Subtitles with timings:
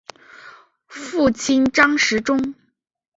[0.87, 2.55] 父亲张时中。